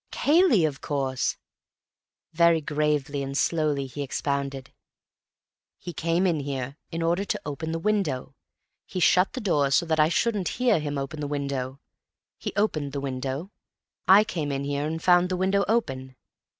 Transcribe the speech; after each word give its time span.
"Cayley, 0.09 0.65
of 0.65 0.81
course." 0.81 1.37
Very 2.33 2.59
gravely 2.59 3.21
and 3.21 3.37
slowly 3.37 3.85
he 3.85 4.01
expounded. 4.01 4.73
"He 5.77 5.93
came 5.93 6.25
in 6.25 6.39
here 6.39 6.75
in 6.91 7.03
order 7.03 7.23
to 7.23 7.41
open 7.45 7.71
the 7.71 7.77
window. 7.77 8.33
He 8.87 8.99
shut 8.99 9.33
the 9.33 9.39
door 9.41 9.69
so 9.69 9.85
that 9.85 9.99
I 9.99 10.09
shouldn't 10.09 10.47
hear 10.57 10.79
him 10.79 10.97
open 10.97 11.19
the 11.19 11.27
window. 11.27 11.79
He 12.39 12.51
opened 12.55 12.93
the 12.93 12.99
window. 12.99 13.51
I 14.07 14.23
came 14.23 14.51
in 14.51 14.63
here 14.63 14.87
and 14.87 14.99
found 15.03 15.29
the 15.29 15.37
window 15.37 15.63
open. 15.67 16.15